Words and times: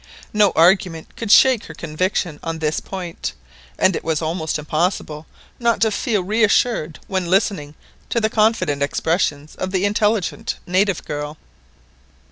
No 0.33 0.51
argument 0.55 1.15
could 1.15 1.29
shake 1.31 1.65
her 1.65 1.75
conviction 1.75 2.39
on 2.41 2.57
this 2.57 2.79
point, 2.79 3.33
and 3.77 3.95
it 3.95 4.03
was 4.03 4.19
almost 4.19 4.57
impossible 4.57 5.27
not 5.59 5.79
to 5.81 5.91
feel 5.91 6.23
reassured 6.23 6.97
when 7.05 7.27
listening 7.29 7.75
to 8.09 8.19
the 8.19 8.27
confident 8.27 8.81
expressions 8.81 9.53
of 9.57 9.69
the 9.69 9.85
intelligent 9.85 10.55
native 10.65 11.05
girl. 11.05 11.37